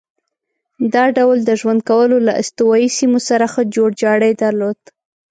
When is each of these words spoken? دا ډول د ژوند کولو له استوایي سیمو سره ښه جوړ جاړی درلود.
دا 0.93 1.05
ډول 1.17 1.37
د 1.45 1.51
ژوند 1.61 1.81
کولو 1.89 2.17
له 2.27 2.33
استوایي 2.41 2.89
سیمو 2.97 3.19
سره 3.29 3.45
ښه 3.53 3.61
جوړ 3.75 3.89
جاړی 4.03 4.31
درلود. 4.43 4.79